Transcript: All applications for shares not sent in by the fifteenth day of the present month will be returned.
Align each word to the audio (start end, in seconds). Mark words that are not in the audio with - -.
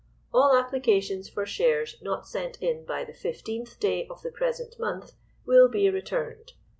All 0.33 0.55
applications 0.55 1.29
for 1.29 1.45
shares 1.45 1.95
not 2.01 2.27
sent 2.27 2.59
in 2.59 2.85
by 2.85 3.03
the 3.05 3.13
fifteenth 3.13 3.79
day 3.79 4.07
of 4.07 4.23
the 4.23 4.31
present 4.31 4.79
month 4.79 5.11
will 5.45 5.69
be 5.69 5.87
returned. 5.91 6.53